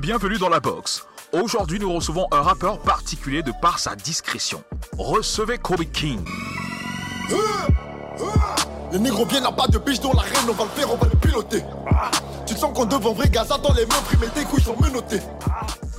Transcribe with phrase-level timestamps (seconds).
[0.00, 1.06] bienvenue dans la box.
[1.32, 4.62] Aujourd'hui, nous recevons un rappeur particulier de par sa discrétion.
[4.96, 6.20] Recevez Kobe King.
[8.92, 10.96] Le négro bien n'a pas de biche dans la reine, on va le faire, on
[10.96, 11.62] va le piloter.
[12.46, 15.20] Tu te sens qu'on devant vrai Gaza dans les mains, mais tes couilles sont menottées.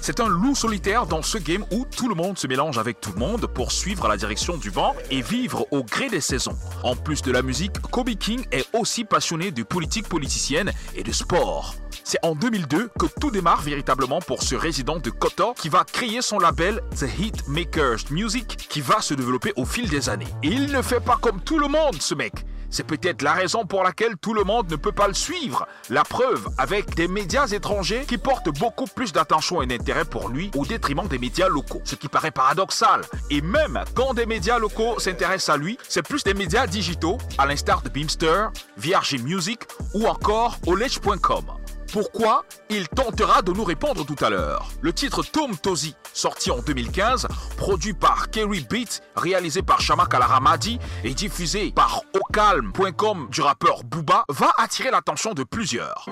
[0.01, 3.11] C'est un loup solitaire dans ce game où tout le monde se mélange avec tout
[3.13, 6.57] le monde pour suivre la direction du vent et vivre au gré des saisons.
[6.83, 11.11] En plus de la musique, Kobe King est aussi passionné de politique politicienne et de
[11.11, 11.75] sport.
[12.03, 16.21] C'est en 2002 que tout démarre véritablement pour ce résident de Kotor qui va créer
[16.21, 20.27] son label The Hitmakers Music qui va se développer au fil des années.
[20.43, 22.33] Et il ne fait pas comme tout le monde ce mec.
[22.69, 25.67] C'est peut-être la raison pour laquelle tout le monde ne peut pas le suivre.
[25.91, 30.49] La preuve avec des médias étrangers qui portent beaucoup plus d'attention et d'intérêt pour lui
[30.55, 31.81] au détriment des médias locaux.
[31.85, 33.01] Ce qui paraît paradoxal.
[33.29, 37.45] Et même quand des médias locaux s'intéressent à lui, c'est plus des médias digitaux, à
[37.45, 39.59] l'instar de Beamster, VRG Music
[39.93, 41.62] ou encore Olech.com.
[41.93, 44.67] Pourquoi Il tentera de nous répondre tout à l'heure.
[44.81, 50.79] Le titre Tom Tozi, sorti en 2015, produit par Kerry Beat, réalisé par Shama Kalaramadi
[51.03, 56.07] et diffusé par Ocalm.com du rappeur Booba, va attirer l'attention de plusieurs.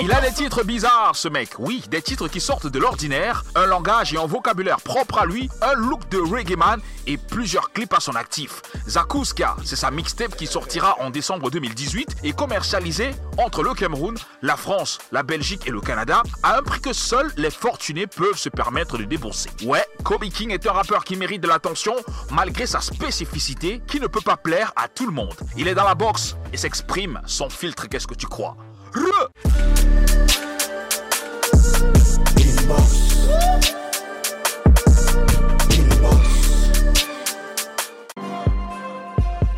[0.00, 1.50] Il a des titres bizarres, ce mec.
[1.58, 5.48] Oui, des titres qui sortent de l'ordinaire, un langage et un vocabulaire propre à lui,
[5.62, 8.60] un look de reggae man et plusieurs clips à son actif.
[8.88, 14.56] Zakuska, c'est sa mixtape qui sortira en décembre 2018 et commercialisée entre le Cameroun, la
[14.56, 18.48] France, la Belgique et le Canada à un prix que seuls les fortunés peuvent se
[18.48, 19.50] permettre de débourser.
[19.64, 21.94] Ouais, Kobe King est un rappeur qui mérite de l'attention
[22.30, 25.36] malgré sa spécificité qui ne peut pas plaire à tout le monde.
[25.56, 28.56] Il est dans la boxe et s'exprime sans filtre, qu'est-ce que tu crois?
[28.94, 29.28] Re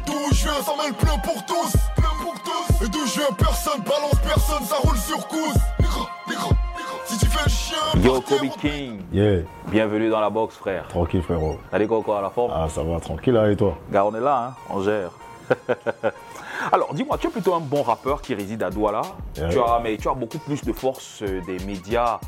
[0.07, 1.73] D'où je viens, ça mêle plein pour tous.
[1.97, 2.85] Plein pour tous.
[2.85, 5.53] Et d'où je viens, personne balance personne, ça roule sur cous.
[5.79, 6.95] Négro, négro, négro.
[7.07, 10.89] Si tu fais le chien, Yo Kobe King, Yeah, bienvenue dans la boxe frère.
[10.89, 11.59] tranquille frérot.
[11.89, 12.53] Quoi quoi à la forme?
[12.55, 13.77] Ah ça va, tranquille là et toi?
[13.91, 15.11] Gars, on est là, hein, on gère.
[16.73, 19.03] Alors, dis-moi, tu es plutôt un bon rappeur qui réside à Douala.
[19.39, 19.49] Ouais.
[19.51, 22.19] Tu as, mais tu as beaucoup plus de force euh, des médias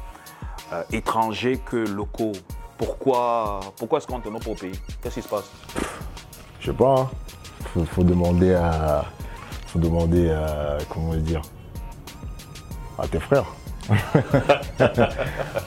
[0.72, 2.32] euh, étrangers que locaux.
[2.78, 4.78] Pourquoi, pourquoi est-ce qu'on te nomme au pays?
[5.02, 5.50] Qu'est-ce qui se passe?
[6.60, 7.08] Je sais pas, hein.
[7.74, 9.04] faut, faut demander à...
[9.66, 10.78] Faut demander à...
[10.88, 11.42] Comment dire
[12.98, 13.44] À tes frères.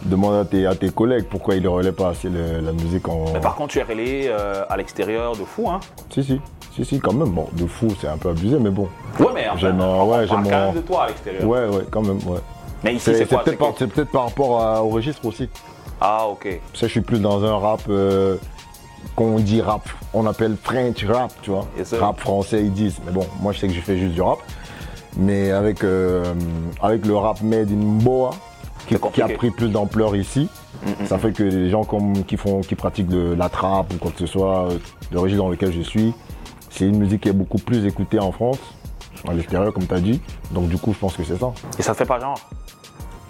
[0.03, 3.07] Demande à tes, à tes collègues pourquoi ils ne relaient pas assez le- la musique
[3.07, 3.31] en...
[3.34, 5.79] Mais par contre, tu es relayé euh, à l'extérieur de fou, hein
[6.09, 6.41] Si, si,
[6.75, 7.29] si, si, quand même.
[7.29, 8.88] Bon, de fou, c'est un peu abusé, mais bon.
[9.19, 11.44] Ouais, mais J'aime, on ouais, parle quand même de toi à l'extérieur.
[11.47, 12.39] Ouais, ouais, quand même, ouais.
[12.84, 15.50] Mais ici, C'est peut-être par, que- rapport à- au registre aussi.
[16.01, 16.44] Ah, ok.
[16.73, 18.35] Sais, je suis plus dans un rap euh,
[19.16, 21.66] qu'on dit rap, on appelle French rap, tu vois.
[21.78, 22.97] Yes, rap français, ils disent.
[23.05, 24.40] Mais bon, moi je sais que je fais juste du rap.
[25.16, 26.34] Mais avec, euh,
[26.81, 28.31] avec le rap made in Boa,
[28.88, 30.50] qui, a pris plus d'ampleur ici,
[31.05, 34.11] ça fait que les gens comme, qui, font, qui pratiquent de la trap ou quoi
[34.11, 34.78] que ce soit, euh,
[35.11, 36.13] le registre dans lequel je suis,
[36.73, 38.57] c'est une musique qui est beaucoup plus écoutée en France,
[39.28, 40.22] à l'extérieur, comme tu as dit.
[40.51, 41.51] Donc du coup, je pense que c'est ça.
[41.78, 42.39] Et ça te fait pas genre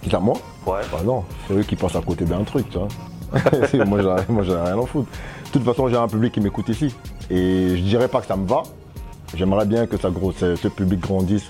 [0.02, 0.34] Quitte à moi
[0.66, 0.80] Ouais.
[0.90, 2.88] bah non, c'est eux qui passent à côté d'un truc, tu vois.
[3.86, 5.08] moi, j'en ai- moi, j'en ai rien à foutre.
[5.46, 6.94] De toute façon, j'ai un public qui m'écoute ici.
[7.30, 8.62] Et je dirais pas que ça me va.
[9.34, 11.44] J'aimerais bien que ça ce public grandisse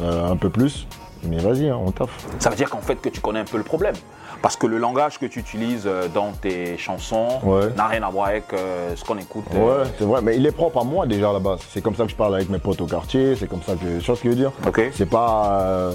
[0.00, 0.86] euh, un peu plus.
[1.28, 2.10] Mais vas-y, hein, on taffe.
[2.38, 3.94] Ça veut dire qu'en fait que tu connais un peu le problème.
[4.42, 7.70] Parce que le langage que tu utilises euh, dans tes chansons Ouais.
[7.76, 9.44] n'a rien à voir avec euh, ce qu'on écoute.
[9.54, 9.82] euh.
[9.84, 10.20] Ouais, c'est vrai.
[10.22, 11.60] Mais il est propre à moi déjà à la base.
[11.70, 13.36] C'est comme ça que je parle avec mes potes au quartier.
[13.36, 13.98] C'est comme ça que.
[14.00, 14.52] Tu vois ce que je veux dire?
[14.66, 14.82] Ok.
[14.92, 15.60] C'est pas.
[15.62, 15.92] euh,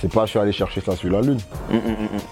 [0.00, 1.38] c'est pas je suis allé chercher ça sur la lune.
[1.70, 1.76] Mm,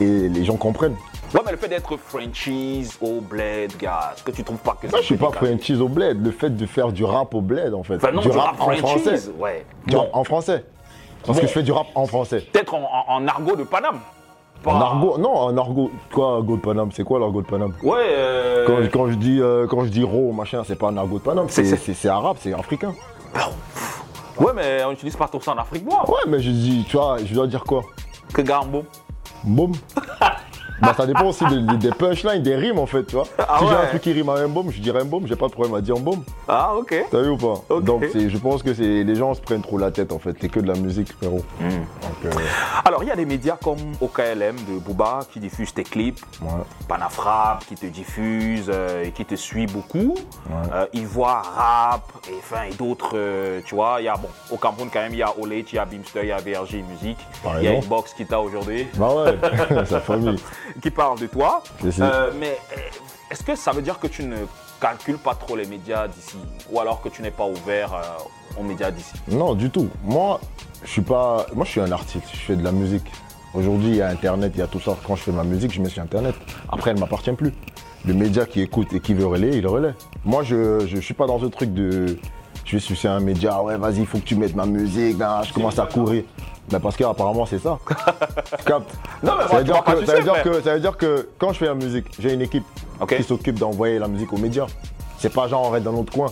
[0.00, 0.97] Et les gens comprennent.
[1.34, 4.87] Ouais, mais le fait d'être franchise au bled, gars, est-ce que tu trouves pas que
[4.88, 6.22] Moi, je suis pas Frenchies au bled.
[6.25, 7.97] Le fait de faire du rap au bled, en fait.
[7.97, 9.00] Enfin, non, du du rap, rap en français.
[9.00, 9.64] franchise, ouais.
[9.87, 10.64] Du Bon, rap en français.
[11.27, 11.43] Parce Bon.
[11.43, 12.41] que je fais du rap en français.
[12.53, 14.00] peut-être en, en- en argot de Paname.
[14.62, 15.91] Pas- En argot, non, en argot.
[16.12, 16.91] Quoi, argot de Paname?
[16.93, 17.75] C'est quoi l'argot de Paname?
[17.82, 20.96] Ouais, euh, quand, quand je dis euh, quand je dis ro, machin, c'est pas un
[20.96, 22.94] argot de Paname, C'est- arabe, c'est africain.
[24.38, 26.08] ouais, mais on utilise pas tout ça en Afrique noire.
[26.08, 27.82] Ouais, mais je dis, tu vois, je dois dire quoi?
[28.32, 28.85] Que Gambo.
[29.44, 29.73] Boum.
[30.82, 31.44] bah ça dépend aussi
[31.79, 33.26] des, punchlines, des rimes en fait, tu vois.
[33.38, 35.37] Ah si j'ai un truc qui rime à un baume, je dirais un baume, j'ai
[35.37, 36.25] pas de problème à dire un baume.
[36.49, 37.06] Ah, ok.
[37.11, 37.55] T'as vu ou pas?
[37.81, 40.61] Donc je pense que les gens se prennent trop la tête en fait, c'est que
[40.61, 41.44] de la musique frérot.
[41.61, 41.84] Hmm.
[42.25, 42.31] Euh,
[42.84, 46.20] Alors, il y a des médias comme OKLM de Booba qui diffusent tes clips.
[46.40, 46.49] ouais.
[46.88, 50.14] Panafrap qui te diffuse euh, et qui te suit beaucoup.
[50.49, 50.73] Ouais.
[50.73, 53.17] Euh, Ivoire Rap et, enfin, et d'autres,
[53.64, 53.96] tu vois.
[54.00, 55.84] Il y a, bon, au Cameroun quand même, il y a Olech, il y a
[55.84, 57.19] Beamster, il y a VRG Musique.
[57.58, 57.73] Il y a.
[57.73, 60.38] Inbox qui t'a aujourd'hui, Bah ouais, sa famille.
[60.80, 61.62] qui parle de toi.
[61.84, 62.80] Euh, mais euh,
[63.30, 64.36] est-ce que ça veut dire que tu ne
[64.80, 66.36] calcules pas trop les médias d'ici
[66.70, 69.12] Ou alors que tu n'es pas ouvert euh, aux médias d'ici?
[69.28, 69.88] Non, du tout.
[70.04, 70.40] Moi,
[70.84, 71.46] je suis pas.
[71.54, 73.10] Moi, je suis un artiste, je fais de la musique.
[73.54, 74.96] Aujourd'hui, il y a Internet, il y a tout ça.
[75.06, 76.34] Quand je fais ma musique, je mets sur Internet.
[76.70, 77.52] Après, elle ne m'appartient plus.
[78.04, 79.94] Le média qui écoute et qui veut relayer, il relaie.
[80.24, 82.19] Moi, je ne suis pas dans ce truc de.
[82.64, 85.43] Je vais sucer un média, ouais, vas-y, il faut que tu mettes ma musique, là,
[85.43, 86.25] je commence à courir.
[86.70, 87.79] Ben parce qu'apparemment, c'est ça.
[88.59, 88.94] Tu captes?
[89.23, 90.97] Non, mais ça veut, tu dire que, ça, veut dire mais- que, ça veut dire
[90.97, 92.64] que quand je fais la musique, j'ai une équipe
[93.19, 94.67] qui s'occupe d'envoyer la musique aux médias.
[95.19, 96.29] C'est pas genre on reste dans notre coin.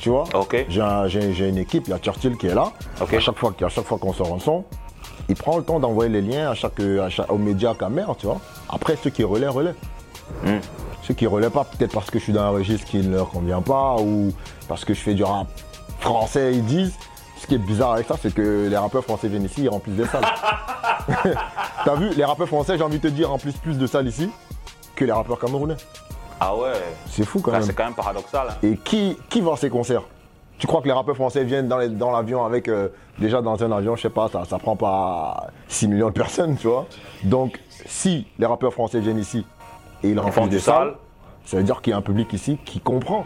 [0.00, 0.24] Tu vois?
[0.68, 2.72] J'ai un- J'ai j'ai une équipe, il y a Churchill qui est là.
[3.16, 4.64] À chaque fois, à chaque fois qu'on sort un son,
[5.30, 8.26] il prend le temps d'envoyer les liens à chaque, à chaque- aux médias caméra, tu
[8.26, 8.38] vois.
[8.68, 9.74] Après, ceux qui relaient, relaient.
[10.44, 10.58] Hmm.
[11.06, 13.28] Ceux qui relaient pas, peut-être parce que je suis dans un registre qui ne leur
[13.30, 14.32] convient pas ou
[14.68, 15.46] parce que je fais du rap
[16.00, 16.94] français, ils disent.
[17.40, 19.96] Ce qui est bizarre avec ça, c'est que les rappeurs français viennent ici, ils remplissent
[19.96, 20.24] des salles.
[21.84, 24.30] T'as vu, les rappeurs français, j'ai envie de te dire, remplissent plus de salles ici
[24.94, 25.76] que les rappeurs camerounais.
[26.40, 26.72] Ah ouais,
[27.10, 27.62] C'est fou quand même.
[27.62, 28.48] c'est quand même paradoxal.
[28.50, 28.54] hein.
[28.62, 30.02] Et qui, qui va à ces concerts?
[30.58, 32.68] Tu crois que les rappeurs français viennent dans les- dans l'avion avec.
[32.68, 36.12] euh, déjà dans un avion, je sais pas, ça, ça prend pas 6 millions de
[36.14, 36.86] personnes, tu vois?
[37.24, 39.44] Donc, si les rappeurs français viennent ici
[40.10, 40.94] et remplissent du des salles,
[41.44, 43.24] ça veut dire qu'il y a un public ici qui comprend.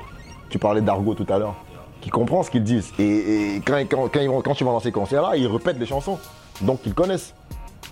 [0.51, 1.55] Tu parlais d'argot tout à l'heure.
[2.01, 2.93] Qui comprend ce qu'ils disent.
[2.99, 5.79] Et, et quand, quand- quand ils vont, quand tu vas dans ces concerts-là, ils répètent
[5.79, 6.19] les chansons.
[6.61, 7.35] Donc, ils connaissent.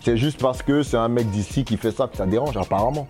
[0.02, 3.06] C'est juste parce que c'est un mec d'ici qui fait ça que ça dérange, apparemment.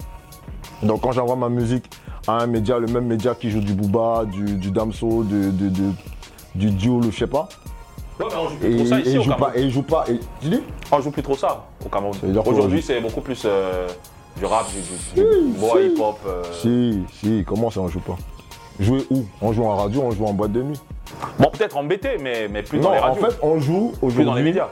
[0.82, 1.88] Donc quand j'envoie ma musique
[2.26, 5.70] à un média, le même média qui joue du Booba, du, du Damso, du, du,
[5.70, 5.82] du,
[6.54, 7.48] du Diol, je sais pas,
[8.18, 9.52] Ouais, mais on joue et, plus trop ça et ici il au joue Cameroun.
[9.52, 10.60] pas, et il joue pas, et, tu dis?
[10.90, 12.14] On joue plus trop ça au Cameroun.
[12.46, 13.86] aujourd'hui c'est beaucoup plus euh,
[14.36, 15.94] du rap, du, du, du Si, boy si.
[15.94, 16.18] hip-hop.
[16.26, 16.42] euh.
[16.52, 18.16] Si, si, comment ça on joue pas?
[18.78, 19.24] Jouer où?
[19.40, 20.80] On joue en radio, on joue en boîte de nuit.
[21.38, 23.26] Bon, peut-être embêté, mais, mais plus non, dans les en radios.
[23.30, 24.42] fait, on joue plus dans les aujourd'hui.
[24.44, 24.68] médias.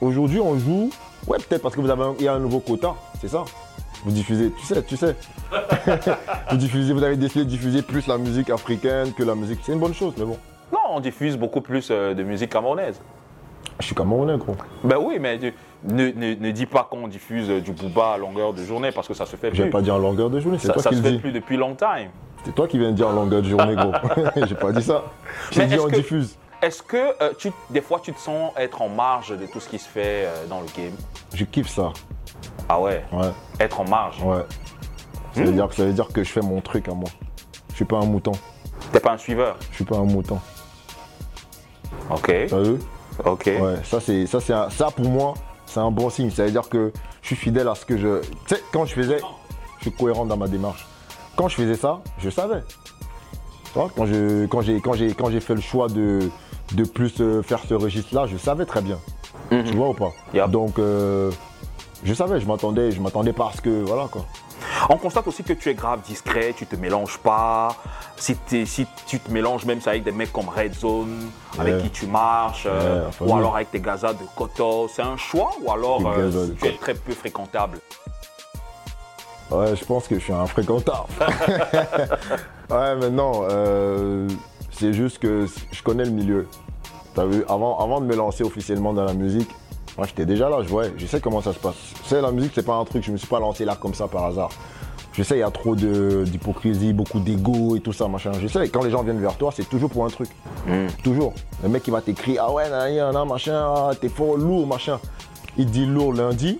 [0.00, 0.90] Aujourd'hui, on joue.
[1.26, 3.44] Ouais, peut-être parce que vous avez un, il y a un nouveau quota, c'est ça.
[4.04, 5.14] Vous diffusez, tu sais, tu sais.
[6.50, 9.58] vous diffusez, vous avez décidé de diffuser plus la musique africaine que la musique.
[9.62, 10.38] C'est une bonne chose, mais bon.
[10.72, 13.00] Non, on diffuse beaucoup plus euh, de musique camerounaise.
[13.80, 14.56] Je suis camerounais, gros.
[14.84, 18.62] Ben oui, mais ne, ne, ne dis pas qu'on diffuse du booba à longueur de
[18.64, 19.70] journée parce que ça se fait plus.
[19.70, 21.56] pas dit en longueur de journée, c'est ça toi ça qui se fait plus depuis
[21.56, 21.94] longtemps.
[22.44, 23.92] C'est toi qui viens de dire en longueur de journée, gros.
[24.46, 25.04] J'ai pas dit ça.
[25.50, 26.36] J'ai dit on que- diffuse.
[26.62, 29.68] Est-ce que euh, tu, des fois tu te sens être en marge de tout ce
[29.70, 30.92] qui se fait euh, dans le game?
[31.34, 31.90] Je kiffe ça.
[32.68, 34.22] Ah ouais, Ouais, être en marge?
[34.22, 34.44] ouais.
[35.34, 35.44] Ça, Hmm.
[35.44, 37.08] veut dire, que- ça veut dire que je fais mon truc à moi.
[37.70, 38.32] Je suis pas un mouton.
[38.92, 39.56] T'es pas un suiveur?
[39.70, 40.38] Je suis pas un mouton.
[42.10, 42.78] Ok, T'as vu?
[43.24, 43.46] Ok.
[43.46, 45.34] Ouais, ça c'est ça c'est ça pour moi,
[45.66, 46.30] c'est un bon signe.
[46.30, 48.20] Ça veut dire que je suis fidèle à ce que je.
[48.20, 49.20] Tu sais, quand je faisais,
[49.78, 50.86] je suis cohérent dans ma démarche.
[51.36, 52.62] Quand je faisais ça, je savais.
[53.74, 56.28] Quand je quand j'ai quand j'ai quand j'ai fait le choix de
[56.72, 58.98] de plus euh, faire ce registre-là, je savais très bien.
[59.50, 59.64] Mhm.
[59.64, 60.10] Tu vois ou pas?
[60.34, 60.50] Yep.
[60.50, 61.30] Donc euh,
[62.04, 64.24] je savais, je m'attendais, je m'attendais pas à ce que voilà quoi.
[64.88, 67.76] On constate aussi que tu es grave discret, tu te mélanges pas.
[68.16, 68.36] Si,
[69.06, 73.08] tu te mélanges même avec des mecs comme Red Zone, avec qui tu marches, euh,
[73.20, 76.72] ou alors avec tes gazas de Koto, c'est un choix ou alors euh, tu es
[76.72, 77.78] très peu fréquentable?
[79.50, 81.08] Ouais, je pense que je suis un fréquentable.
[82.70, 84.28] ouais, mais non, euh,
[84.70, 86.46] c'est juste que je connais le milieu.
[87.14, 89.50] T'as vu, avant, avant de me lancer officiellement dans la musique,
[89.96, 91.74] moi j'étais déjà là, je voyais, je sais comment ça se passe.
[92.02, 93.94] Tu sais, la musique, c'est pas un truc, je me suis pas lancé là comme
[93.94, 94.50] ça par hasard.
[95.12, 98.30] Je sais, il y a trop de- d'hypocrisie, beaucoup d'ego et tout ça, machin.
[98.40, 100.28] Je sais, quand les gens viennent vers toi, c'est toujours pour un truc.
[101.02, 101.34] Toujours.
[101.62, 104.66] Le mec qui va t'écrire, ah ouais, nan, nan, nan, machin, ah, t'es fort lourd,
[104.66, 104.98] machin.
[105.58, 106.58] Il dit lourd lundi,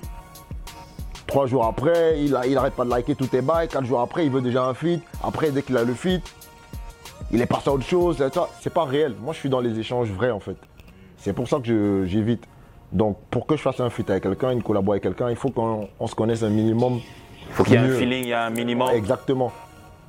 [1.29, 3.69] Trois jours après, il, il arrête pas de liker tous tes bails.
[3.69, 5.01] Quatre jours après, il veut déjà un feat.
[5.23, 6.21] Après, dès qu'il a le feat,
[7.31, 8.17] il est passé à autre chose.
[8.19, 8.37] c'est.
[8.61, 9.15] C'est pas réel.
[9.23, 10.57] Moi, je suis dans les échanges vrais, en fait.
[11.19, 12.43] C'est pour ça que j'évite.
[12.93, 15.51] Donc, pour que je fasse un feat avec quelqu'un, une collabo avec quelqu'un, il faut
[15.51, 17.01] qu'on on se connaisse un minimum.
[17.49, 18.89] Il faut qu'il y ait un feeling, il y a un minimum.
[18.93, 19.53] Exactement.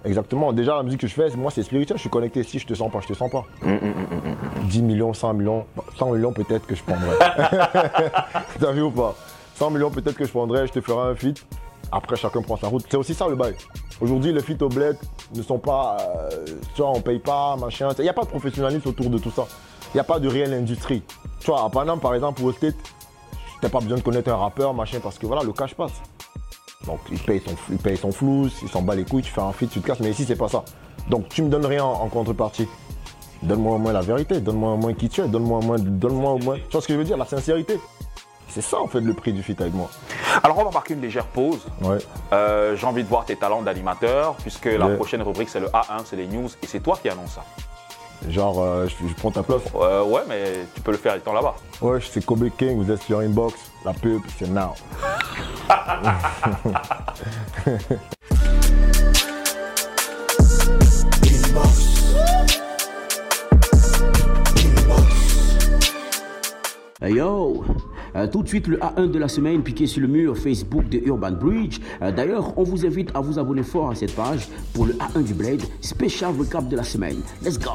[0.04, 0.52] Exactement.
[0.52, 1.98] Déjà, la musique que je fais, moi, c'est spirituel.
[1.98, 2.42] Je suis connecté.
[2.44, 3.46] Si je te sens pas, je te sens pas.
[4.64, 5.66] 10 millions, 100 millions.
[5.98, 7.18] 100 millions, peut-être que je prendrais.
[8.60, 9.16] T'as vu ou pas?
[9.56, 10.66] 100 millions, peut-être que je prendrais.
[10.66, 11.46] Je te ferai un feat.
[11.92, 12.86] Après, chacun prend sa route.
[12.90, 13.54] C'est aussi ça le bail.
[14.00, 14.98] Aujourd'hui, les feats au bled
[15.36, 15.98] ne sont pas.
[16.00, 17.90] Euh, tu vois, on paye pas, machin.
[18.00, 19.46] Il n'y a pas de professionnalisme autour de tout ça.
[19.94, 21.04] Il n'y a pas de réelle industrie.
[21.40, 22.76] Tu vois, à Paname, par exemple, au State,
[23.62, 25.92] t'as pas besoin de connaître un rappeur, machin, parce que voilà, le cash passe.
[26.88, 29.42] Donc il paye son, il paye son flou, il s'en bat les couilles, tu fais
[29.42, 30.64] un feat, tu te casses, mais ici c'est pas ça.
[31.10, 32.68] Donc tu me donnes rien en, en contrepartie.
[33.44, 36.32] Donne-moi au moins la vérité, donne-moi au moins qui tu es, donne-moi au moins, donne-moi
[36.32, 36.56] au moins.
[36.56, 37.80] Tu vois ce que je veux dire, la sincérité.
[38.50, 39.90] C'est ça en fait le prix du feat avec moi.
[40.44, 41.60] Alors on va marquer une légère pause.
[41.84, 42.00] Ouais.
[42.34, 46.02] Euh, J'ai envie de voir tes talents d'animateur, puisque la prochaine rubrique c'est le A1,
[46.06, 47.46] c'est les news, et c'est toi qui annonce ça.
[48.30, 49.62] Genre, euh, je, je prends ta place.
[49.76, 51.56] Euh, ouais, mais tu peux le faire étant là-bas.
[51.82, 53.56] Ouais, c'est Kobe King, vous êtes sur Inbox.
[53.84, 54.74] La pub, c'est now.
[67.02, 67.64] Hey yo
[68.16, 70.98] Euh, Tout de suite le A1 de la semaine piqué sur le mur Facebook de
[71.06, 71.80] Urban Bridge.
[72.02, 75.24] Euh, D'ailleurs, on vous invite à vous abonner fort à cette page pour le A1
[75.24, 77.22] du Blade, spécial recap de la semaine.
[77.42, 77.72] Let's go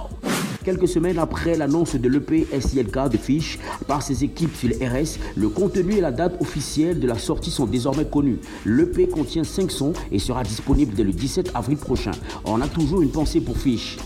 [0.66, 5.48] Quelques semaines après l'annonce de l'EP SILK de Fish par ses équipes sur RS, le
[5.48, 8.40] contenu et la date officielle de la sortie sont désormais connus.
[8.64, 12.10] L'EP contient 5 sons et sera disponible dès le 17 avril prochain.
[12.44, 13.96] On a toujours une pensée pour Fish.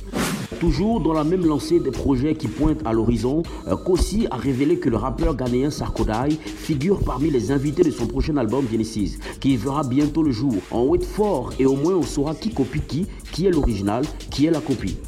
[0.61, 4.79] Toujours dans la même lancée des projets qui pointent à l'horizon, euh, Kossi a révélé
[4.79, 9.57] que le rappeur ghanéen Sarkodai figure parmi les invités de son prochain album Genesis, qui
[9.57, 10.57] verra bientôt le jour.
[10.71, 14.45] On wait fort et au moins on saura qui copie qui, qui est l'original, qui
[14.45, 14.99] est la copie.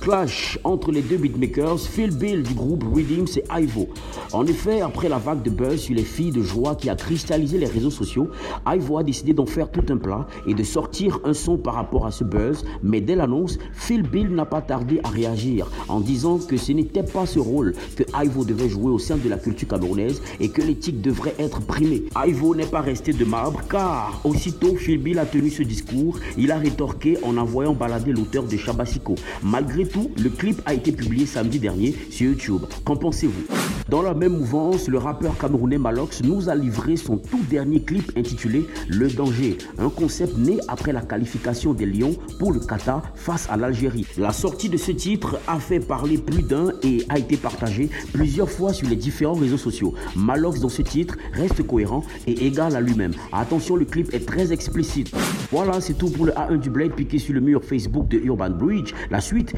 [0.00, 3.88] Clash entre les deux beatmakers, Phil Bill du groupe Redeems et Ivo.
[4.32, 7.58] En effet, après la vague de buzz sur les filles de joie qui a cristallisé
[7.58, 8.28] les réseaux sociaux,
[8.66, 12.06] Ivo a décidé d'en faire tout un plat et de sortir un son par rapport
[12.06, 12.64] à ce buzz.
[12.82, 17.02] Mais dès l'annonce, Phil Bill n'a pas tardé à réagir en disant que ce n'était
[17.02, 20.62] pas ce rôle que Ivo devait jouer au sein de la culture camerounaise et que
[20.62, 22.04] l'éthique devrait être primée.
[22.16, 26.52] Ivo n'est pas resté de marbre car aussitôt Phil Bill a tenu ce discours, il
[26.52, 29.16] a rétorqué en envoyant balader l'auteur de Chabasico.
[29.50, 32.62] Malgré tout, le clip a été publié samedi dernier sur YouTube.
[32.84, 33.46] Qu'en pensez-vous?
[33.88, 38.12] Dans la même mouvance, le rappeur camerounais Malox nous a livré son tout dernier clip
[38.14, 43.48] intitulé Le danger, un concept né après la qualification des Lions pour le Qatar face
[43.48, 44.04] à l'Algérie.
[44.18, 48.50] La sortie de ce titre a fait parler plus d'un et a été partagé plusieurs
[48.50, 49.94] fois sur les différents réseaux sociaux.
[50.14, 53.12] Malox dans ce titre reste cohérent et égal à lui-même.
[53.32, 55.10] Attention, le clip est très explicite.
[55.50, 58.50] Voilà, c'est tout pour le A1 du Blade piqué sur le mur Facebook de Urban
[58.50, 58.92] Bridge.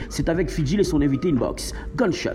[0.08, 1.72] C'est avec Fidjil et son invité Inbox.
[1.96, 2.30] Gunshot.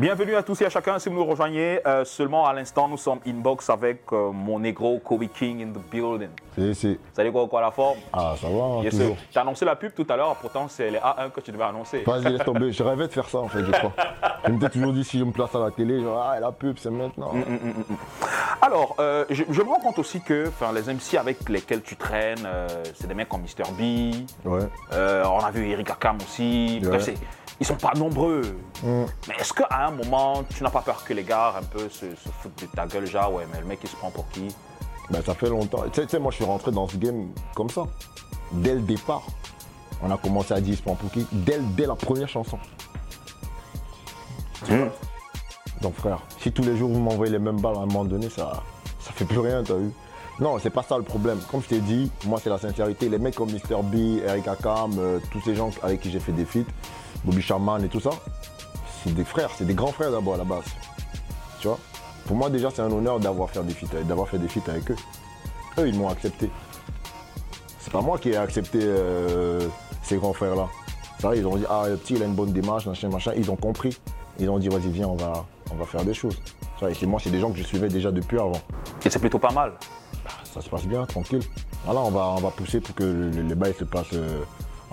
[0.00, 1.80] Bienvenue à tous et à chacun si vous nous rejoignez.
[1.86, 5.82] euh, seulement à l'instant, nous sommes inbox avec euh, mon négro Kobe King in the
[5.90, 6.30] building.
[6.56, 7.98] C'est, c'est- Salut quoi, quoi la forme?
[8.12, 9.16] Ah, ça va, Yes, toujours.
[9.32, 12.02] T'as annoncé la pub tout à l'heure, pourtant c'est les A1 que tu devais annoncer.
[12.04, 12.72] Vas-y, laisse tomber.
[12.72, 13.92] Je rêvais de faire ça, en fait, je crois.
[14.46, 16.76] Je m'étais toujours dit, si je me place à la télé, genre, ah, la pub,
[16.78, 17.32] c'est maintenant.
[18.60, 22.44] Alors, euh, je, je me rends compte aussi que les MC avec lesquels tu traînes,
[22.46, 23.64] euh, c'est des mecs comme Mr.
[23.78, 24.14] B.
[24.46, 24.60] Ouais.
[24.92, 26.80] euh, on a vu Eric Akam aussi.
[26.82, 26.88] Ouais.
[26.88, 27.10] Bref,
[27.60, 28.42] ils sont pas nombreux.
[28.82, 29.04] Mm.
[29.28, 32.06] Mais est-ce qu'à un moment, tu n'as pas peur que les gars un peu se,
[32.14, 34.48] se foutent de ta gueule, genre, ouais, mais le mec il se prend pour qui?
[35.10, 35.82] Ben, ça fait longtemps.
[35.92, 37.82] Tu sais- tu sais, moi, je suis rentré dans ce game comme ça.
[38.52, 39.22] Dès le départ,
[40.02, 41.26] on a commencé à dire, pour qui?
[41.32, 42.58] Dès, dès la première chanson.
[45.80, 48.28] Donc, frère, si tous les jours vous m'envoyez les mêmes balles, à un moment donné,
[48.30, 48.62] ça,
[49.00, 49.90] ça fait plus rien, t'as vu
[50.40, 51.38] Non, c'est pas ça le problème.
[51.50, 53.08] Comme je t'ai dit, moi, c'est la sincérité.
[53.08, 53.82] Les mecs comme Mr.
[53.82, 56.70] B, Eric Akam, euh, tous ces gens avec qui j'ai fait des feats,
[57.24, 58.10] Bobby Sharman et tout ça,
[59.02, 60.64] c'est des frères, c'est des grands frères d'abord à la base.
[61.60, 61.78] Tu vois
[62.26, 64.96] Pour moi, déjà, c'est un honneur d'avoir fait des feats, d'avoir fait des avec eux.
[65.78, 66.50] Eux, ils m'ont accepté.
[67.78, 69.68] C'est pas moi qui ai accepté euh,
[70.02, 70.68] ces grands frères-là.
[71.18, 73.32] C'est vrai, ils ont dit, ah, le petit, il a une bonne démarche, machin, machin.
[73.36, 73.98] Ils ont compris.
[74.38, 76.36] Ils ont dit, vas-y, viens, on va, on va faire des choses.
[77.00, 78.60] Et moi, c'est des gens que je suivais déjà depuis avant.
[79.04, 79.72] Et c'est plutôt pas mal.
[80.52, 81.40] Ça se passe bien, tranquille.
[81.84, 84.40] Voilà, on va, on va pousser pour que le- le- les bails se passent euh,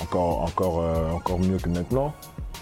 [0.01, 2.13] encore, encore, euh, encore mieux que maintenant.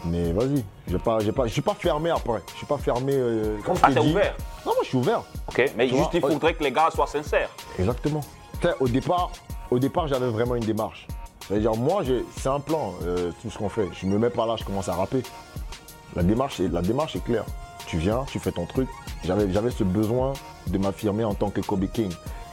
[0.05, 2.41] Mais vas-y, j'ai pas, j'ai pas, je suis pas fermé après.
[2.53, 3.12] Je suis pas fermé.
[3.13, 4.36] euh, comme je Ah, t'es ouvert?
[4.65, 5.21] Non, moi, je suis ouvert.
[5.48, 7.50] Ok, mais Tu juste vois, il faudrait que les gars soient sincères.
[7.77, 8.21] Exactement.
[8.79, 9.31] Au départ,
[9.71, 11.07] au départ, j'avais vraiment une démarche.
[11.48, 12.03] C'est-à-dire, moi,
[12.38, 13.88] c'est un plan, euh, tout ce qu'on fait.
[13.93, 15.21] Je me mets pas là, je commence à rapper.
[16.15, 17.45] La démarche, est, claire.
[17.87, 18.87] Tu viens, tu fais ton truc.
[19.23, 20.33] J'avais, ce besoin
[20.67, 22.11] de m'affirmer en tant que Kobe King,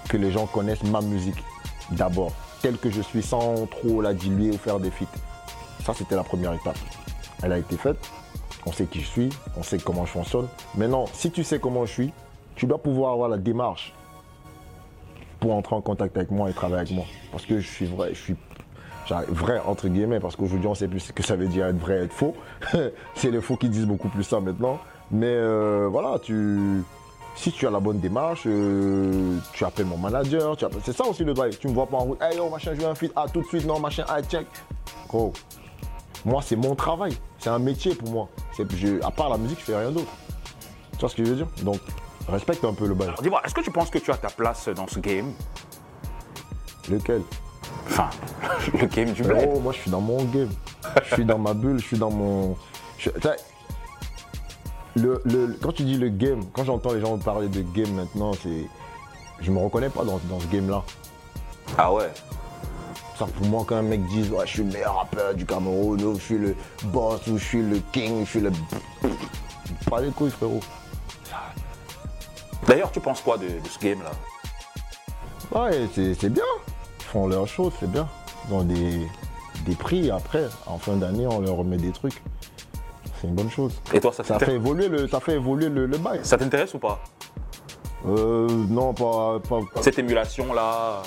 [0.09, 1.43] que les gens connaissent ma musique
[1.91, 2.33] d'abord,
[2.63, 5.07] telle que je suis, sans trop la diluer ou faire des feats.
[5.85, 6.79] Ça, c'était la première étape.
[7.43, 7.99] Elle a été faite.
[8.67, 10.49] On sait qui je suis, on sait comment je fonctionne.
[10.75, 12.13] Maintenant, si tu sais comment je suis,
[12.57, 13.93] tu dois pouvoir avoir la démarche
[15.39, 17.05] pour entrer en contact avec moi et travailler avec moi.
[17.31, 18.37] Parce que je suis vrai, je suis
[19.29, 22.05] vrai entre guillemets, parce qu'aujourd'hui on sait plus ce que ça veut dire être vrai,
[22.05, 22.35] être faux.
[23.15, 24.79] c'est les faux qui disent beaucoup plus ça maintenant.
[25.11, 26.83] Mais euh, voilà, tu,
[27.37, 31.05] si tu as la bonne démarche, euh, tu appelles mon manager, tu appelles- c'est ça
[31.07, 31.57] aussi le bail.
[31.57, 33.43] Tu me vois pas en route, hey yo machin, je veux un feat, ah tout
[33.43, 34.47] de suite, non machin, ah check.
[35.09, 35.33] Gros,
[36.25, 38.29] moi c'est mon travail, c'est un métier pour moi.
[38.59, 40.11] Je- à part la musique, je fais rien d'autre.
[40.93, 41.47] Tu vois ce que je veux dire?
[41.63, 41.79] Donc
[42.29, 43.11] respecte un peu le bail.
[43.23, 45.31] Dis-moi, est-ce que tu penses que tu as ta place dans ce game?
[46.91, 47.23] Lequel?
[47.89, 48.11] Enfin,
[48.81, 49.49] le game du bled.
[49.53, 50.51] Oh, moi je suis dans mon game.
[51.09, 52.57] Je suis dans ma bulle, je suis dans mon.
[52.99, 53.37] je- tu sais,
[54.97, 58.33] le, le- quand tu dis le game, quand j'entends les gens parler de game maintenant,
[58.43, 58.67] c'est.
[59.41, 60.83] Je me reconnais pas dans, dans ce game-là.
[61.77, 62.11] Ah ouais
[63.19, 66.03] Ça pour moi quand un mec dise ouais, je suis le meilleur rappeur du Cameroun,
[66.03, 68.51] ou je suis le boss, ou je suis le king, je suis le.
[69.91, 70.61] Pas les couilles frérot.
[72.67, 74.11] D'ailleurs, tu penses quoi de, de ce game-là?
[75.53, 76.43] Ouais, c'est bien.
[77.17, 78.07] Font leur chose, c'est bien.
[78.47, 79.07] Ils ont des,
[79.65, 80.45] des prix après.
[80.67, 82.23] En fin d'année, on leur remet des trucs.
[83.19, 83.73] C'est une bonne chose.
[83.95, 86.21] Et toi, ça, fait évoluer le, ça fait évoluer le, le bail.
[86.25, 87.03] ça t'intéresse ou pas
[88.07, 91.03] Euh, non, pas, pas, pas- Cette émulation-là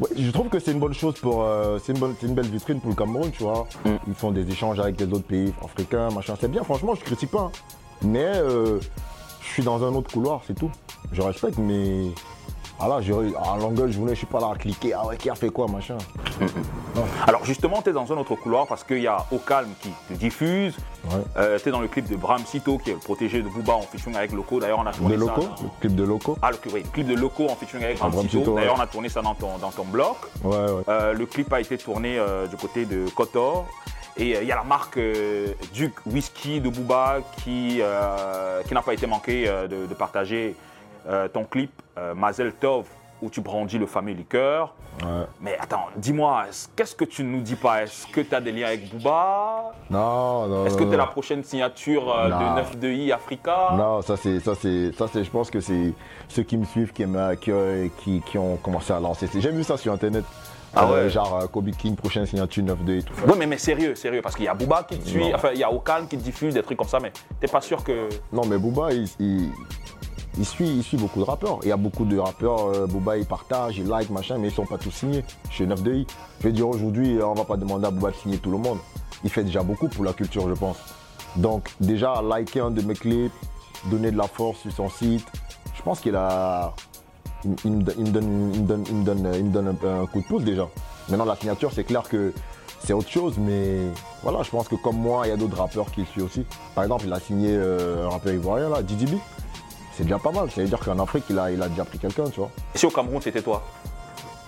[0.00, 1.42] Ouais, je trouve que c'est une bonne chose pour.
[1.42, 3.66] euh, c'est une, une belle vitrine pour le Cameroun, tu vois.
[3.84, 3.90] Mm.
[4.08, 6.34] Ils font des échanges avec les autres pays africains, machin.
[6.40, 7.42] C'est bien, franchement, je critique pas.
[7.42, 7.52] hein.
[8.00, 8.80] Mais euh,
[9.42, 10.70] je suis dans un autre couloir, c'est tout.
[11.12, 12.06] Je respecte, mais.
[12.78, 14.92] Voilà, je, à longueur journée, je suis pas là à cliquer.
[14.94, 15.96] Ah ouais, qui a fait quoi, machin.
[17.26, 19.90] Alors justement, tu es dans un autre couloir parce qu'il y a Au Calme qui
[20.08, 20.76] te diffuse.
[21.10, 21.58] Ouais.
[21.62, 23.82] tu es dans le clip de Bram Sito qui est le protégé de Booba en
[23.82, 24.58] featuring avec Loco.
[24.58, 26.36] D'ailleurs, on a tourné ça dans- le clip de locaux.
[26.42, 28.50] Ah, le, oui, le clip de Loco en featuring avec Ah, Bram Sito.
[28.52, 28.62] Ouais.
[28.62, 30.16] D'ailleurs, on a tourné ça dans ton, dans ton bloc.
[30.42, 30.82] Ouais, ouais.
[30.88, 33.66] Euh, le clip a été tourné euh, du côté de Kotor.
[34.16, 38.74] Et euh, il y a la marque euh, Duke Whisky de Booba qui, euh, qui
[38.74, 40.54] n'a pas été manqué euh, de, de partager
[41.08, 42.86] euh, ton clip euh, Mazel Tov
[43.20, 44.74] où tu brandis le fameux liqueur.
[45.00, 45.26] ouais.
[45.40, 47.84] Mais attends, dis-moi, est-ce- qu'est-ce que tu ne nous dis pas?
[47.84, 49.72] Est-ce que tu as des liens avec Booba?
[49.90, 50.66] Non, non.
[50.66, 53.74] Est-ce que tu es la prochaine signature euh, de 9-2i Africa?
[53.76, 55.92] Non, ça c'est, ça c'est, ça c'est, je pense que c'est
[56.28, 57.04] ceux qui me suivent qui,
[57.98, 59.28] qui, qui, ont commencé à lancer.
[59.32, 60.24] J'ai vu ça sur internet.
[60.74, 61.10] Ah Euh, ouais.
[61.10, 63.12] Genre euh, Kobe King, prochaine signature 9-2 et tout.
[63.28, 65.34] Oui, mais, mais sérieux, sérieux, parce qu'il y a Booba qui te suit, Non.
[65.36, 67.60] enfin, il y a Okan qui te diffuse des trucs comme ça, mais t'es pas
[67.60, 68.08] sûr que.
[68.32, 69.50] Non, mais Booba, il, il,
[70.38, 71.58] il suit, il suit beaucoup de rappeurs.
[71.62, 74.54] Il y a beaucoup de rappeurs, euh, Booba, il partage, il like, machin, mais ils
[74.54, 76.06] sont pas tous signés chez 9-2i.
[76.40, 78.78] Je veux dire, aujourd'hui, on va pas demander à Booba de signer tout le monde.
[79.24, 80.78] Il fait déjà beaucoup pour la culture, je pense.
[81.36, 83.32] Donc, déjà, liker un de mes clips,
[83.90, 85.26] donner de la force sur son site,
[85.74, 86.74] je pense qu'il a.
[87.64, 90.68] Il, me donne- un coup de pouce déjà.
[91.08, 92.32] Maintenant, la signature, c'est clair que
[92.84, 93.78] c'est autre chose, mais
[94.22, 96.44] voilà, je pense que comme moi, il y a d'autres rappeurs qui le suivent aussi.
[96.74, 99.18] Par exemple, il a signé euh, un rappeur ivoirien, là, DDB.
[99.92, 100.50] C'est déjà pas mal.
[100.50, 102.50] Ça veut dire qu'en Afrique, il a, il a déjà pris quelqu'un, tu vois.
[102.74, 103.62] Et si au Cameroun, c'était toi?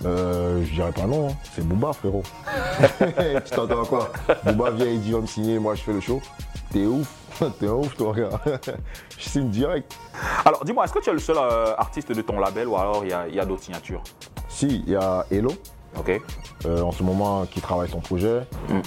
[0.04, 1.34] Euh, je dirais pas non, hein.
[1.54, 2.22] c'est Booba, frérot.
[2.98, 4.12] tu t'entends à quoi?
[4.44, 6.20] Booba vient, il dit, va me signer, moi je fais le show.
[6.72, 7.10] T'es ouf,
[7.60, 8.28] t'es ouf, toi, gars.
[9.18, 9.94] je signe direct.
[10.44, 13.04] Alors, dis-moi, est-ce que tu es le seul euh, artiste de ton label ou alors
[13.04, 14.02] il y a, il y a d'autres signatures?
[14.48, 15.52] Si, il y a Hello,
[15.98, 16.20] Ok.
[16.66, 18.40] euh, en ce moment, qui travaille son projet.
[18.68, 18.80] Mm.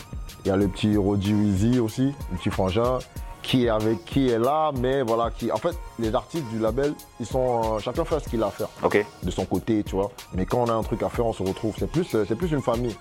[0.45, 2.99] Il y a le petit Roddy Weezy aussi, le petit frangin,
[3.47, 5.49] qui est avec qui est là, mais voilà, qui.
[5.51, 7.75] En fait, les artistes du label, ils sont.
[7.75, 8.67] euh, chacun fait ce qu'il a à faire.
[8.83, 9.03] Ok.
[9.23, 10.11] de son côté, tu vois.
[10.33, 11.73] Mais quand on a un truc à faire, on se retrouve.
[11.79, 12.95] C'est plus, euh, c'est plus une famille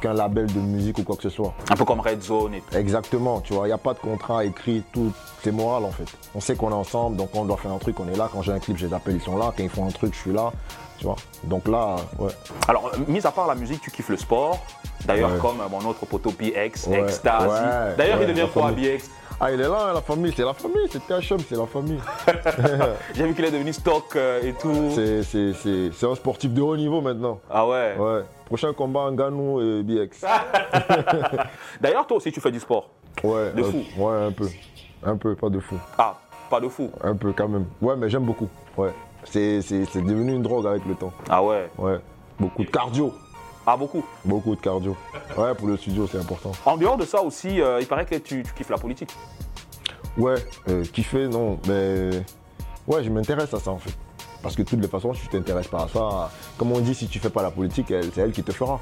[0.00, 1.54] qu'un label de musique ou quoi que ce soit.
[1.70, 2.76] Un peu comme Red Zone et tout.
[2.76, 3.66] Exactement, tu vois.
[3.66, 5.12] Il n'y a pas de contrat écrit, tout.
[5.42, 6.06] C'est moral en fait.
[6.34, 8.28] On sait qu'on est ensemble, donc quand on doit faire un truc, on est là.
[8.32, 9.52] Quand j'ai un clip, je les appelle, ils sont là.
[9.56, 10.50] Quand ils font un truc, je suis là.
[10.98, 11.16] Tu vois.
[11.44, 12.30] Donc là, ouais.
[12.68, 14.58] Alors, mis à part la musique, tu kiffes le sport.
[15.06, 15.38] D'ailleurs, Ouais.
[15.40, 17.46] comme mon autre poteau BX, Ouais, Ecstasy.
[17.46, 18.70] ouais, D'ailleurs, il devient quoi.
[18.72, 21.98] BX Ah, il est là, la famille, c'est la famille, c'est THM, c'est la famille.
[23.14, 24.90] J'ai vu qu'il est devenu stock euh, et tout.
[24.94, 27.40] C'est, un sportif de haut niveau maintenant.
[27.50, 27.96] Ah ouais.
[27.98, 28.22] Ouais.
[28.46, 30.24] Prochain combat, Nganou et BX.
[31.80, 32.90] D'ailleurs, toi aussi, tu fais du sport.
[33.22, 33.52] Ouais.
[33.52, 33.82] De fou.
[33.98, 34.48] Ouais, un peu.
[35.04, 35.76] Un peu, pas de fou.
[35.98, 36.16] Ah,
[36.48, 36.90] pas de fou.
[37.02, 37.66] Un peu quand même.
[37.82, 38.48] Ouais, mais j'aime beaucoup.
[38.76, 38.92] Ouais.
[39.24, 41.12] C'est devenu une drogue avec le temps.
[41.28, 41.68] Ah ouais.
[41.78, 41.98] Ouais.
[42.38, 43.12] Beaucoup de cardio.
[43.66, 44.04] Ah, beaucoup.
[44.24, 44.96] Beaucoup de cardio.
[45.36, 46.52] Ouais, pour le studio, c'est important.
[46.66, 49.10] En dehors de ça aussi, euh, il paraît que tu, tu kiffes la politique.
[50.18, 50.34] Ouais,
[50.68, 52.10] euh, kiffer, non, mais.
[52.86, 53.94] Ouais, je m'intéresse à ça en fait.
[54.42, 56.94] Parce que de toutes les façons, si tu t'intéresses pas à ça, comme on dit,
[56.94, 58.78] si tu fais pas la politique, elle- c'est elle qui te fera.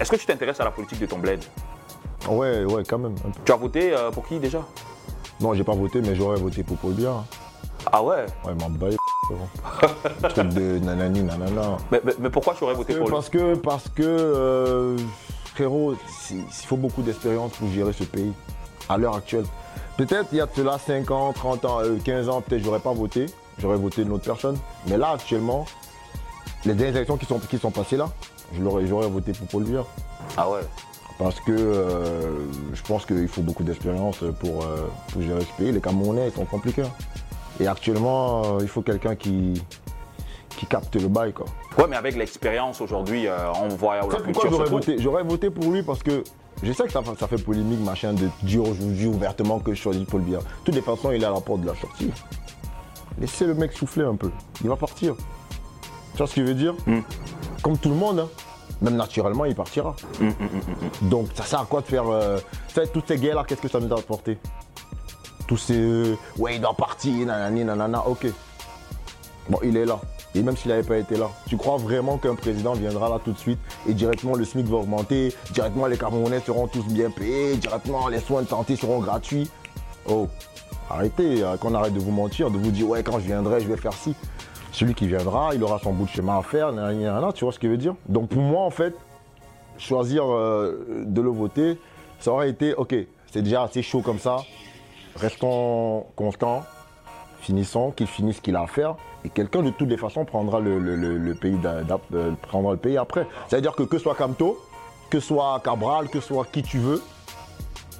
[0.00, 1.44] Est-ce que tu t'intéresses à la politique de ton bled?
[2.28, 3.14] Ouais, ouais, quand même.
[3.26, 3.40] un peu.
[3.44, 4.62] Tu as voté euh, pour qui déjà?
[5.40, 7.12] Non, j'ai pas voté, mais j'aurais voté pour Paul Biya.
[7.92, 8.24] Ah ouais?
[8.46, 8.88] Ouais, m'en bat
[10.28, 11.76] Truc de nanani, nanana.
[11.90, 14.96] Mais, mais- mais pourquoi tu aurais voté Euh, pour lui Parce que, parce que euh,
[15.54, 15.94] frérot,
[16.30, 18.32] il faut beaucoup d'expérience pour gérer ce pays
[18.88, 19.44] à l'heure actuelle.
[19.96, 22.80] Peut-être il y a de cela 5 ans, 30 ans, euh, 15 ans, peut-être j'aurais
[22.80, 23.26] pas voté,
[23.58, 24.56] j'aurais voté une autre personne.
[24.88, 25.66] Mais là, actuellement,
[26.64, 28.08] les dernières élections qui sont, qui sont passées là,
[28.58, 29.84] j'aurais voté pour Paul Biya.
[30.36, 30.60] Ah ouais.
[31.18, 32.30] Parce que euh,
[32.72, 35.70] je pense qu'il faut beaucoup d'expérience pour, euh, pour gérer ce pays.
[35.70, 36.84] Les Camerounais, ils sont compliqués.
[37.60, 39.62] Et actuellement, euh, il faut quelqu'un qui,
[40.56, 41.32] qui capte le bail.
[41.32, 41.46] Quoi.
[41.78, 45.50] Ouais, mais avec l'expérience aujourd'hui, euh, on voit où la culture j'aurais voté J'aurais voté
[45.50, 46.24] pour lui parce que
[46.62, 50.04] je sais que ça, ça fait polémique, machin, de dire aujourd'hui ouvertement que je choisis
[50.04, 50.38] Paul Biya.
[50.38, 52.10] De toutes les façons, il est à la porte de la sortie.
[53.18, 54.30] Laissez le mec souffler un peu.
[54.62, 55.14] Il va partir.
[56.12, 57.00] Tu vois ce que je veux dire Mm.
[57.62, 58.28] Comme tout le monde, hein.
[58.80, 59.94] même naturellement, il partira.
[60.18, 60.30] Mm,
[61.10, 62.08] Donc, ça sert à quoi de faire.
[62.08, 64.38] euh, tu sais, toutes ces guerres-là, qu'est-ce que ça nous a apporté?
[65.50, 65.76] Tous ces.
[65.76, 68.28] euh, ouais, il doit partir, nanani, nanana, ok.
[69.48, 69.98] Bon, il est là.
[70.36, 73.32] Et même s'il n'avait pas été là, tu crois vraiment qu'un président viendra là tout
[73.32, 73.58] de suite
[73.88, 78.20] et directement le SMIC va augmenter, directement les Camerounais seront tous bien payés, directement les
[78.20, 79.50] soins de santé seront gratuits?
[80.08, 80.28] Oh,
[80.88, 83.66] arrêtez, euh, qu'on arrête de vous mentir, de vous dire ouais quand je viendrai je
[83.66, 84.14] vais faire ci.
[84.70, 87.58] Celui qui viendra, il aura son bout de chemin à faire, nanana, tu vois ce
[87.58, 87.96] que je veux dire?
[88.08, 88.94] Donc pour moi en fait,
[89.78, 91.76] choisir euh, de le voter,
[92.20, 92.94] ça aurait été, ok,
[93.32, 94.36] c'est déjà assez chaud comme ça,
[95.20, 96.62] restons constants,
[97.40, 100.60] finissons, qu'il finisse ce qu'il a à faire, et quelqu'un de toutes les façons prendra
[100.60, 103.26] le, le- le- le pays, euh, prendra le pays après.
[103.48, 104.58] C'est-à-dire que que ce soit Camto,
[105.10, 107.02] que ce soit Cabral, que ce soit qui tu veux,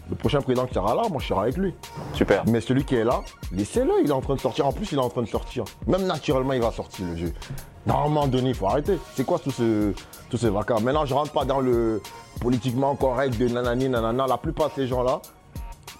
[0.08, 1.72] le prochain président qui sera là, moi je serai avec lui.
[2.14, 2.42] Super.
[2.46, 3.20] Mais celui qui est là,
[3.52, 4.66] laissez-le, il est en train de sortir.
[4.66, 5.62] En plus, il est en train de sortir.
[5.86, 7.32] Même naturellement, il va sortir le jeu.
[7.86, 8.98] Normalement, donné, il faut arrêter.
[9.14, 9.92] C'est quoi tout ce,
[10.28, 12.02] tout ce vacarme Maintenant, je rentre pas dans le
[12.40, 14.26] politiquement correct de nanani, nanana.
[14.26, 15.20] La plupart de ces gens-là,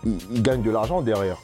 [0.04, 1.36] ils, gagnent de l'argent derrière.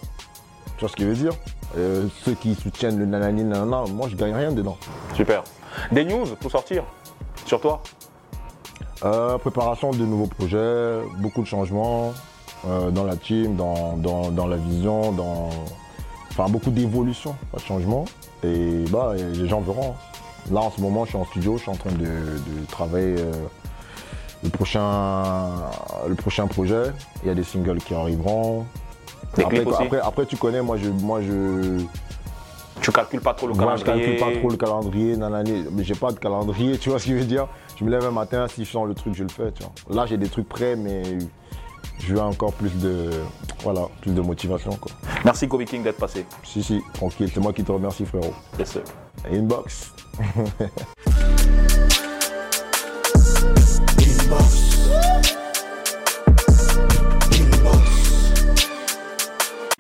[0.77, 1.33] Tu vois ce que je veux dire
[1.77, 4.77] Euh, Ceux qui soutiennent le nanani, nanana, moi, je gagne rien dedans.
[5.15, 5.43] Super.
[5.93, 6.85] Des news pour sortir
[7.45, 7.83] sur toi?
[9.05, 12.15] Euh, préparation de nouveaux projets, beaucoup de changements
[12.67, 15.51] euh, dans la team, dans, dans- dans la vision, dans
[16.31, 18.07] enfin beaucoup d'évolution, pas de changement.
[18.43, 19.95] Et bah les gens verront.
[20.51, 23.17] Là en ce moment je suis en studio, je suis en train de, de travailler
[24.43, 25.51] le prochain
[26.09, 26.93] le prochain projet.
[27.23, 28.65] Il y a des singles qui arriveront.
[29.35, 31.83] Des après, clips aussi après, après, tu connais, moi je moi je
[32.81, 35.65] Tu calcules pas trop le moi, je calendrier calcule pas trop le calendrier, nanani.
[35.73, 37.49] Mais j'ai pas de calendrier, tu vois ce que je veux dire?
[37.79, 39.95] Je me lève un matin, si je sens le truc, je le fais, tu vois.
[39.95, 41.03] Là, j'ai des trucs prêts, mais
[41.99, 43.11] je veux encore plus de,
[43.63, 44.93] voilà, plus de motivation, quoi.
[45.25, 46.25] Merci Kobe King d'être passé.
[46.45, 48.35] Si, si, tranquille, c'est moi qui te remercie, frérot.
[48.59, 48.83] Yes, sir.
[49.31, 49.93] Inbox.